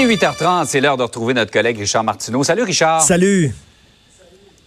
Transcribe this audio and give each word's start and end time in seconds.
est 0.00 0.06
8h30, 0.06 0.66
c'est 0.66 0.80
l'heure 0.80 0.96
de 0.96 1.02
retrouver 1.02 1.34
notre 1.34 1.50
collègue 1.50 1.78
Richard 1.78 2.04
Martineau. 2.04 2.42
Salut 2.42 2.62
Richard. 2.62 3.02
Salut. 3.02 3.52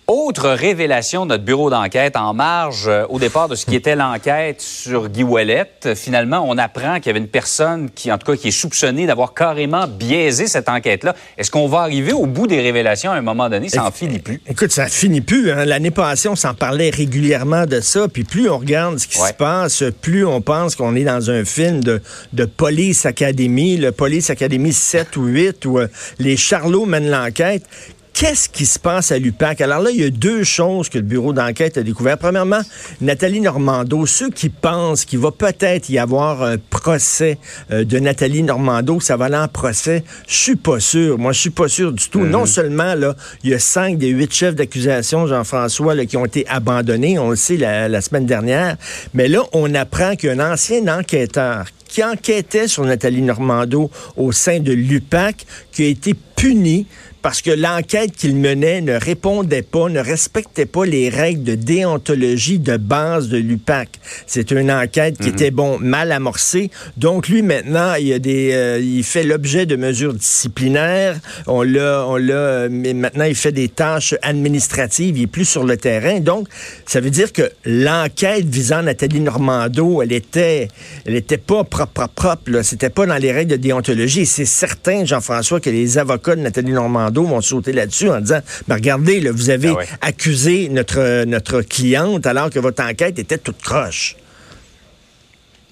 Autre 0.07 0.49
révélation 0.49 1.25
de 1.25 1.29
notre 1.29 1.45
bureau 1.45 1.69
d'enquête 1.69 2.17
en 2.17 2.33
marge 2.33 2.87
euh, 2.87 3.05
au 3.07 3.19
départ 3.19 3.47
de 3.47 3.55
ce 3.55 3.65
qui 3.65 3.75
était 3.77 3.95
l'enquête 3.95 4.59
sur 4.59 5.07
Guy 5.07 5.23
Ouellette. 5.23 5.91
Finalement, 5.95 6.43
on 6.45 6.57
apprend 6.57 6.95
qu'il 6.97 7.07
y 7.07 7.09
avait 7.11 7.19
une 7.19 7.29
personne 7.29 7.89
qui, 7.89 8.11
en 8.11 8.17
tout 8.17 8.29
cas, 8.29 8.37
qui 8.37 8.49
est 8.49 8.51
soupçonnée 8.51 9.05
d'avoir 9.05 9.33
carrément 9.33 9.87
biaisé 9.87 10.47
cette 10.47 10.67
enquête-là. 10.67 11.15
Est-ce 11.37 11.49
qu'on 11.49 11.69
va 11.69 11.79
arriver 11.79 12.11
au 12.11 12.25
bout 12.25 12.47
des 12.47 12.59
révélations 12.59 13.11
à 13.11 13.15
un 13.15 13.21
moment 13.21 13.49
donné? 13.49 13.69
Ça 13.69 13.81
n'en 13.81 13.91
finit 13.91 14.19
plus. 14.19 14.41
Écoute, 14.45 14.73
ça 14.73 14.87
finit 14.87 15.21
plus. 15.21 15.51
Hein. 15.51 15.63
L'année 15.63 15.91
passée, 15.91 16.27
on 16.27 16.35
s'en 16.35 16.53
parlait 16.53 16.89
régulièrement 16.89 17.65
de 17.65 17.79
ça. 17.79 18.09
Puis 18.09 18.25
plus 18.25 18.49
on 18.49 18.57
regarde 18.57 18.99
ce 18.99 19.07
qui 19.07 19.17
se 19.17 19.33
passe, 19.33 19.85
plus 20.01 20.25
on 20.25 20.41
pense 20.41 20.75
qu'on 20.75 20.97
est 20.97 21.05
dans 21.05 21.31
un 21.31 21.45
film 21.45 21.81
de, 21.81 22.01
de 22.33 22.43
Police 22.43 23.05
Academy, 23.05 23.77
le 23.77 23.93
Police 23.93 24.29
Academy 24.29 24.73
7 24.73 25.15
ou 25.15 25.23
8, 25.25 25.65
où 25.65 25.79
euh, 25.79 25.87
les 26.19 26.35
Charlots 26.35 26.85
mènent 26.85 27.09
l'enquête 27.09 27.63
qu'est-ce 28.13 28.47
qui 28.47 28.65
se 28.65 28.79
passe 28.79 29.11
à 29.11 29.17
l'UPAC? 29.17 29.61
Alors 29.61 29.79
là, 29.79 29.89
il 29.91 29.99
y 29.99 30.03
a 30.03 30.09
deux 30.09 30.43
choses 30.43 30.89
que 30.89 30.97
le 30.97 31.03
bureau 31.03 31.33
d'enquête 31.33 31.77
a 31.77 31.83
découvert. 31.83 32.17
Premièrement, 32.17 32.61
Nathalie 33.01 33.41
Normando, 33.41 34.05
ceux 34.05 34.29
qui 34.29 34.49
pensent 34.49 35.05
qu'il 35.05 35.19
va 35.19 35.31
peut-être 35.31 35.89
y 35.89 35.97
avoir 35.97 36.43
un 36.43 36.57
procès 36.57 37.37
euh, 37.71 37.83
de 37.83 37.99
Nathalie 37.99 38.43
Normando, 38.43 38.97
que 38.97 39.03
ça 39.03 39.17
va 39.17 39.25
aller 39.25 39.37
en 39.37 39.47
procès, 39.47 40.03
je 40.27 40.35
suis 40.35 40.55
pas 40.55 40.79
sûr. 40.79 41.17
Moi, 41.17 41.31
je 41.31 41.39
suis 41.39 41.49
pas 41.49 41.67
sûr 41.67 41.91
du 41.91 42.07
tout. 42.09 42.23
Non 42.23 42.45
seulement, 42.45 42.95
là, 42.95 43.15
il 43.43 43.49
y 43.49 43.53
a 43.53 43.59
cinq 43.59 43.97
des 43.97 44.09
huit 44.09 44.33
chefs 44.33 44.55
d'accusation, 44.55 45.27
Jean-François, 45.27 46.05
qui 46.05 46.17
ont 46.17 46.25
été 46.25 46.47
abandonnés, 46.47 47.17
on 47.19 47.31
le 47.31 47.35
sait, 47.35 47.57
la, 47.57 47.89
la 47.89 48.01
semaine 48.01 48.25
dernière, 48.25 48.77
mais 49.13 49.27
là, 49.27 49.43
on 49.53 49.73
apprend 49.75 50.15
qu'un 50.15 50.39
ancien 50.39 50.87
enquêteur 50.87 51.65
qui 51.93 52.03
enquêtait 52.03 52.67
sur 52.67 52.83
Nathalie 52.85 53.21
Normando 53.21 53.91
au 54.17 54.31
sein 54.31 54.59
de 54.59 54.73
l'UPAC, 54.73 55.45
qui 55.73 55.83
a 55.83 55.87
été 55.87 56.13
puni 56.35 56.85
parce 57.23 57.41
que 57.41 57.51
l'enquête 57.51 58.11
qu'il 58.11 58.35
menait 58.35 58.81
ne 58.81 58.93
répondait 58.93 59.61
pas, 59.61 59.87
ne 59.87 60.01
respectait 60.01 60.65
pas 60.65 60.85
les 60.85 61.07
règles 61.07 61.43
de 61.43 61.55
déontologie 61.55 62.59
de 62.59 62.75
base 62.75 63.29
de 63.29 63.37
l'UPAC. 63.37 63.87
C'est 64.27 64.51
une 64.51 64.69
enquête 64.69 65.17
qui 65.17 65.29
mhm. 65.29 65.33
était 65.33 65.51
bon 65.51 65.79
mal 65.79 66.11
amorcée. 66.11 66.69
Donc 66.97 67.29
lui 67.29 67.41
maintenant, 67.41 67.93
il 67.95 68.11
a 68.11 68.19
des, 68.19 68.51
euh, 68.51 68.79
il 68.79 69.05
fait 69.05 69.23
l'objet 69.23 69.65
de 69.65 69.77
mesures 69.77 70.13
disciplinaires. 70.13 71.17
On 71.47 71.61
l'a, 71.61 72.05
on 72.09 72.17
l'a, 72.17 72.67
mais 72.67 72.93
maintenant 72.93 73.23
il 73.23 73.35
fait 73.35 73.53
des 73.53 73.69
tâches 73.69 74.15
administratives. 74.21 75.17
Il 75.17 75.23
est 75.23 75.27
plus 75.27 75.45
sur 75.45 75.63
le 75.63 75.77
terrain. 75.77 76.19
Donc 76.19 76.49
ça 76.85 76.99
veut 76.99 77.09
dire 77.09 77.31
que 77.31 77.49
l'enquête 77.63 78.45
visant 78.45 78.83
Nathalie 78.83 79.21
Normando, 79.21 80.01
elle 80.01 80.11
était, 80.11 80.67
elle 81.05 81.15
était 81.15 81.37
pas 81.37 81.63
propre, 81.63 81.87
propre, 81.93 82.13
propre. 82.13 82.61
C'était 82.63 82.89
pas 82.89 83.05
dans 83.05 83.15
les 83.15 83.31
règles 83.31 83.51
de 83.51 83.55
déontologie. 83.55 84.25
C'est 84.25 84.43
certain, 84.43 85.05
Jean-François, 85.05 85.61
que 85.63 85.69
les 85.69 85.97
avocats 85.97 86.35
de 86.35 86.41
Nathalie 86.41 86.71
Normando 86.71 87.23
vont 87.23 87.41
sauter 87.41 87.71
là-dessus 87.73 88.09
en 88.09 88.21
disant, 88.21 88.41
ben 88.67 88.75
regardez, 88.75 89.29
vous 89.31 89.49
avez 89.49 89.69
ah 89.69 90.07
accusé 90.07 90.69
notre, 90.69 91.23
notre 91.25 91.61
cliente 91.61 92.27
alors 92.27 92.49
que 92.49 92.59
votre 92.59 92.83
enquête 92.83 93.17
était 93.17 93.37
toute 93.37 93.61
croche. 93.61 94.15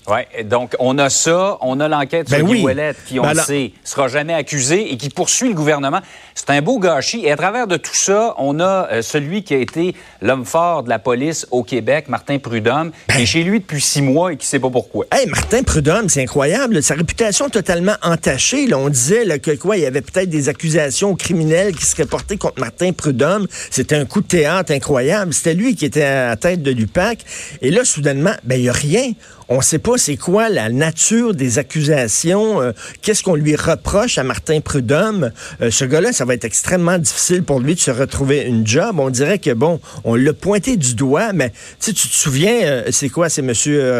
Oui, 0.08 0.46
donc 0.46 0.76
on 0.80 0.98
a 0.98 1.10
ça, 1.10 1.58
on 1.62 1.80
a 1.80 1.88
l'enquête 1.88 2.28
sur 2.28 2.38
ben 2.38 2.48
Guy 2.48 2.66
qui, 3.06 3.20
on 3.20 3.24
ben 3.24 3.34
le 3.34 3.40
sait, 3.40 3.72
sera 3.84 4.08
jamais 4.08 4.34
accusé 4.34 4.92
et 4.92 4.98
qui 4.98 5.10
poursuit 5.10 5.50
le 5.50 5.54
gouvernement. 5.54 6.02
C'est 6.34 6.50
un 6.50 6.62
beau 6.62 6.80
gâchis. 6.80 7.24
Et 7.24 7.32
à 7.32 7.38
travers 7.38 7.68
de 7.68 7.78
tout 7.78 7.94
ça, 7.94 8.34
on 8.38 8.60
a 8.60 8.88
euh, 8.92 9.02
celui 9.04 9.44
qui 9.44 9.54
a 9.54 9.58
été 9.58 9.96
l'homme 10.22 10.46
fort 10.46 10.84
de 10.84 10.90
la 10.90 10.98
police 10.98 11.46
au 11.52 11.64
Québec, 11.64 12.10
Martin 12.10 12.40
Prudhomme, 12.40 12.92
qui 13.10 13.16
est 13.16 13.20
ben. 13.20 13.26
chez 13.28 13.44
lui 13.44 13.60
depuis 13.60 13.80
six 13.80 14.02
mois 14.02 14.34
et 14.34 14.38
qui 14.38 14.46
ne 14.46 14.50
sait 14.50 14.60
pas 14.60 14.72
pourquoi. 14.72 15.06
Hey, 15.12 15.28
Martin 15.28 15.62
Prudhomme, 15.62 16.10
c'est 16.10 16.24
incroyable. 16.24 16.82
Sa 16.82 16.96
réputation 16.96 17.50
totalement 17.50 17.96
entachée. 18.02 18.66
Là, 18.66 18.80
on 18.80 18.90
disait 18.90 19.40
que 19.40 19.52
quoi, 19.52 19.78
il 19.78 19.84
y 19.84 19.86
avait 19.86 20.02
peut-être 20.02 20.30
des 20.30 20.50
accusations 20.50 21.16
criminelles 21.16 21.76
qui 21.76 21.86
seraient 21.86 22.06
portées 22.06 22.38
contre 22.38 22.60
Martin 22.60 22.92
Prudhomme. 22.92 23.46
C'était 23.70 23.96
un 23.96 24.06
coup 24.06 24.22
de 24.22 24.28
théâtre 24.28 24.72
incroyable. 24.72 25.34
C'était 25.34 25.54
lui 25.54 25.76
qui 25.76 25.86
était 25.86 26.04
à 26.04 26.30
la 26.30 26.38
tête 26.38 26.64
de 26.64 26.72
l'UPAC. 26.72 27.20
Et 27.62 27.70
là, 27.70 27.86
soudainement, 27.86 28.34
ben 28.44 28.56
il 28.56 28.64
n'y 28.64 28.70
a 28.70 28.74
rien. 28.74 29.12
On 29.54 29.58
ne 29.58 29.62
sait 29.62 29.80
pas 29.80 29.98
c'est 29.98 30.16
quoi 30.16 30.48
la 30.48 30.70
nature 30.70 31.34
des 31.36 31.60
accusations. 31.60 32.62
Euh, 32.62 32.72
qu'est-ce 33.02 33.22
qu'on 33.22 33.36
lui 33.36 33.58
reproche 33.58 34.18
à 34.18 34.24
Martin 34.24 34.62
Prudhomme? 34.62 35.32
Euh, 35.62 35.70
ce 35.70 35.84
gars-là, 35.84 36.14
ça 36.14 36.24
va 36.24 36.36
être 36.36 36.46
extrêmement 36.46 36.98
difficile 36.98 37.44
pour 37.44 37.60
lui 37.60 37.76
de 37.76 37.80
se 37.82 37.92
retrouver 37.92 38.44
une 38.44 38.66
job. 38.66 38.98
On 38.98 39.10
dirait 39.10 39.40
que, 39.40 39.52
bon, 39.52 39.82
on 40.06 40.16
l'a 40.16 40.32
pointé 40.32 40.78
du 40.78 40.96
doigt, 40.96 41.34
mais 41.34 41.52
tu 41.82 41.94
te 41.94 42.00
souviens, 42.00 42.62
euh, 42.64 42.84
c'est 42.92 43.10
quoi? 43.10 43.28
C'est 43.28 43.42
M. 43.42 43.52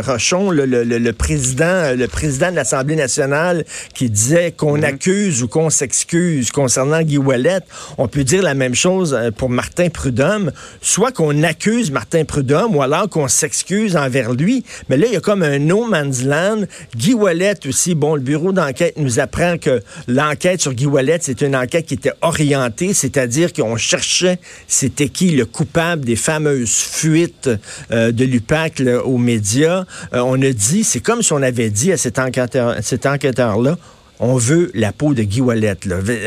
Rochon, 0.06 0.52
le, 0.52 1.12
président, 1.12 1.98
le 1.98 2.08
président 2.08 2.52
de 2.52 2.56
l'Assemblée 2.56 2.96
nationale, 2.96 3.66
qui 3.94 4.10
disait 4.10 4.54
qu'on 4.54 4.78
mhm. 4.78 4.86
accuse 4.86 5.44
ou 5.44 5.50
qu'on 5.50 5.70
s'excuse 5.70 6.50
concernant 6.52 7.02
Guy 7.02 7.18
Ouellet. 7.18 7.60
On 7.98 8.08
peut 8.08 8.24
dire 8.24 8.42
la 8.42 8.54
même 8.54 8.74
chose 8.74 9.20
pour 9.36 9.50
Martin 9.50 9.90
Prudhomme. 9.90 10.54
Soit 10.82 11.12
qu'on 11.12 11.44
accuse 11.44 11.92
Martin 11.92 12.24
Prudhomme 12.24 12.74
ou 12.78 12.82
alors 12.82 13.10
qu'on 13.10 13.28
s'excuse 13.28 13.98
envers 13.98 14.32
lui. 14.32 14.64
Mais 14.88 14.96
là, 14.96 15.08
il 15.08 15.14
y 15.14 15.18
a 15.18 15.20
comme 15.20 15.41
un 15.44 15.60
no 15.60 15.88
man's 15.88 16.24
land. 16.24 16.64
Guy 16.96 17.14
Wallet 17.14 17.68
aussi, 17.68 17.96
bon, 17.96 18.16
le 18.16 18.22
bureau 18.22 18.52
d'enquête 18.52 18.94
nous 18.98 19.20
apprend 19.20 19.58
que 19.58 19.82
l'enquête 20.08 20.62
sur 20.62 20.74
Guy 20.74 20.86
Wallet, 20.86 21.20
c'est 21.22 21.42
une 21.42 21.56
enquête 21.56 21.86
qui 21.86 21.96
était 21.96 22.14
orientée, 22.22 22.94
c'est-à-dire 22.94 23.54
qu'on 23.54 23.78
cherchait 23.78 24.40
c'était 24.68 25.10
qui 25.10 25.32
le 25.32 25.46
coupable 25.46 26.06
des 26.06 26.16
fameuses 26.16 26.76
fuites 26.76 27.50
euh, 27.92 28.12
de 28.12 28.26
l'UPAC 28.26 28.82
aux 29.04 29.18
médias. 29.18 29.86
Euh, 30.14 30.20
on 30.20 30.42
a 30.42 30.52
dit, 30.52 30.84
c'est 30.84 31.00
comme 31.00 31.22
si 31.22 31.34
on 31.34 31.42
avait 31.42 31.70
dit 31.70 31.92
à 31.92 31.98
cet 31.98 32.20
enquêteur, 32.20 32.76
cet 32.82 33.06
enquêteur-là, 33.06 33.78
on 34.22 34.36
veut 34.36 34.72
la 34.76 34.92
peau 34.94 35.14
de 35.14 35.24
Guy 35.24 35.42
Wallet. 35.42 35.76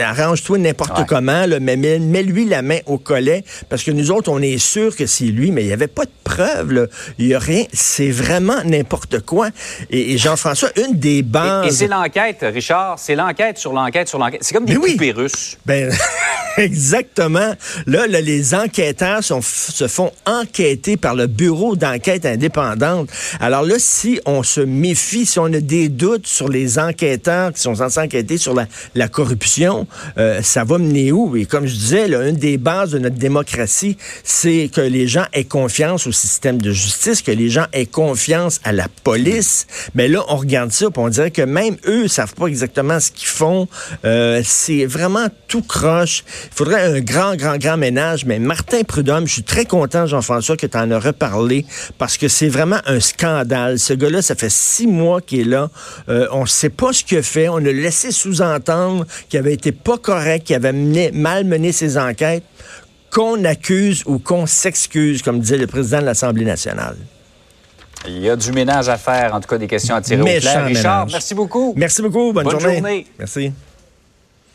Arrange-toi 0.02 0.58
n'importe 0.58 1.06
comment, 1.06 1.46
là, 1.46 1.60
mais 1.60 1.76
mets-lui 1.76 2.44
la 2.44 2.60
main 2.60 2.78
au 2.86 2.98
collet, 2.98 3.44
parce 3.68 3.84
que 3.84 3.92
nous 3.92 4.10
autres, 4.10 4.30
on 4.30 4.42
est 4.42 4.58
sûr 4.58 4.94
que 4.94 5.06
c'est 5.06 5.26
lui, 5.26 5.52
mais 5.52 5.62
il 5.62 5.66
n'y 5.68 5.72
avait 5.72 5.86
pas 5.86 6.04
de 6.04 6.10
preuves. 6.24 6.88
Il 7.18 7.28
n'y 7.28 7.34
a 7.34 7.38
rien. 7.38 7.64
C'est 7.72 8.10
vraiment 8.10 8.62
n'importe 8.64 9.20
quoi. 9.20 9.48
Et, 9.90 10.18
Jean-François, 10.18 10.70
une 10.76 10.98
des 10.98 11.22
bases... 11.22 11.66
Et, 11.66 11.70
c'est 11.70 11.86
l'enquête, 11.86 12.38
Richard, 12.42 12.98
c'est 12.98 13.14
l'enquête 13.14 13.58
sur 13.58 13.72
l'enquête 13.72 14.08
sur 14.08 14.18
l'enquête. 14.18 14.40
C'est 14.42 14.54
comme 14.54 14.66
des 14.66 14.74
poupées 14.74 15.12
russes. 15.12 15.56
Ben, 15.64 15.92
exactement. 16.56 17.54
Là, 17.86 18.06
les 18.08 18.54
enquêteurs 18.54 19.22
se 19.22 19.86
font 19.86 20.10
enquêter 20.26 20.96
par 20.96 21.14
le 21.14 21.28
bureau 21.28 21.76
d'enquête 21.76 22.26
indépendante. 22.26 23.08
Alors 23.38 23.62
là, 23.62 23.76
si 23.78 24.20
on 24.26 24.42
se 24.42 24.60
méfie, 24.60 25.26
si 25.26 25.38
on 25.38 25.46
a 25.46 25.60
des 25.60 25.88
doutes 25.88 26.26
sur 26.26 26.48
les 26.48 26.78
enquêteurs 26.80 27.52
qui 27.52 27.60
sont 27.60 27.83
censés 27.88 28.00
enquêter 28.00 28.38
sur 28.38 28.54
la, 28.54 29.08
corruption, 29.08 29.86
euh, 30.18 30.42
ça 30.42 30.64
va 30.64 30.78
mener 30.78 31.12
où? 31.12 31.36
Et 31.36 31.44
comme 31.44 31.66
je 31.66 31.74
disais, 31.74 32.08
là, 32.08 32.28
une 32.28 32.36
des 32.36 32.58
bases 32.58 32.90
de 32.90 32.98
notre 32.98 33.16
démocratie, 33.16 33.96
c'est 34.22 34.70
que 34.72 34.80
les 34.80 35.06
gens 35.06 35.24
aient 35.32 35.44
confiance 35.44 36.06
au 36.06 36.12
système 36.12 36.60
de 36.60 36.72
justice, 36.72 37.22
que 37.22 37.30
les 37.30 37.48
gens 37.48 37.66
aient 37.72 37.86
confiance 37.86 38.60
à 38.64 38.72
la 38.72 38.88
police. 39.04 39.66
Mais 39.94 40.08
là, 40.08 40.24
on 40.28 40.36
regarde 40.36 40.72
ça, 40.72 40.90
puis 40.90 41.02
on 41.02 41.08
dirait 41.08 41.30
que 41.30 41.42
même 41.42 41.76
eux 41.86 42.08
savent 42.08 42.34
pas 42.34 42.46
exactement 42.46 43.00
ce 43.00 43.10
qu'ils 43.10 43.28
font. 43.28 43.68
Euh, 44.04 44.42
c'est 44.44 44.86
vraiment 44.86 45.26
tout 45.48 45.62
croche. 45.62 46.24
Il 46.44 46.56
faudrait 46.56 46.82
un 46.82 47.00
grand, 47.00 47.36
grand, 47.36 47.56
grand 47.56 47.76
ménage. 47.76 48.24
Mais 48.24 48.38
Martin 48.38 48.82
Prudhomme, 48.82 49.26
je 49.26 49.34
suis 49.34 49.42
très 49.42 49.64
content, 49.64 50.06
Jean-François, 50.06 50.56
que 50.56 50.66
tu 50.66 50.76
en 50.76 50.90
as 50.90 50.98
reparlé, 50.98 51.66
parce 51.98 52.16
que 52.16 52.28
c'est 52.28 52.48
vraiment 52.48 52.80
un 52.86 53.00
scandale. 53.00 53.78
Ce 53.78 53.92
gars-là, 53.92 54.22
ça 54.22 54.34
fait 54.34 54.50
six 54.50 54.86
mois 54.86 55.20
qu'il 55.20 55.40
est 55.40 55.44
là. 55.44 55.70
Euh, 56.08 56.26
on 56.32 56.42
ne 56.42 56.46
sait 56.46 56.70
pas 56.70 56.92
ce 56.92 57.04
qu'il 57.04 57.18
a 57.18 57.22
fait. 57.22 57.48
On 57.48 57.56
a 57.56 57.72
laissé 57.74 58.10
sous-entendre 58.10 59.06
qu'il 59.28 59.38
avait 59.38 59.54
été 59.54 59.72
pas 59.72 59.98
correct, 59.98 60.46
qu'il 60.46 60.56
avait 60.56 60.72
mal 61.12 61.44
mené 61.44 61.72
ses 61.72 61.98
enquêtes, 61.98 62.44
qu'on 63.10 63.44
accuse 63.44 64.02
ou 64.06 64.18
qu'on 64.18 64.46
s'excuse, 64.46 65.22
comme 65.22 65.40
disait 65.40 65.58
le 65.58 65.66
président 65.66 66.00
de 66.00 66.06
l'Assemblée 66.06 66.44
nationale. 66.44 66.96
Il 68.06 68.20
y 68.20 68.28
a 68.28 68.36
du 68.36 68.52
ménage 68.52 68.88
à 68.88 68.98
faire, 68.98 69.34
en 69.34 69.40
tout 69.40 69.48
cas 69.48 69.56
des 69.56 69.66
questions 69.66 69.94
à 69.94 70.02
tirer 70.02 70.20
au 70.20 70.24
clair. 70.24 70.66
Richard, 70.66 71.06
merci 71.10 71.34
beaucoup. 71.34 71.72
Merci 71.76 72.02
beaucoup. 72.02 72.32
Bonne, 72.32 72.50
journée. 72.50 73.06
Merci. 73.18 73.52